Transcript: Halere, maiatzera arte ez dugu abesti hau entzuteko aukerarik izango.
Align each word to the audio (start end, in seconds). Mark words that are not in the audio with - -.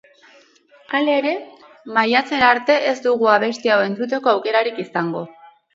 Halere, 0.99 1.33
maiatzera 1.99 2.49
arte 2.55 2.79
ez 2.93 2.97
dugu 3.07 3.33
abesti 3.39 3.77
hau 3.77 3.81
entzuteko 3.91 4.37
aukerarik 4.37 4.87
izango. 4.89 5.29